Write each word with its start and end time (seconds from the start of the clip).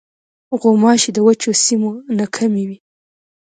غوماشې 0.61 1.11
د 1.13 1.17
وچو 1.27 1.51
سیمو 1.65 1.91
نه 2.17 2.25
کمې 2.35 2.63
وي. 2.69 2.77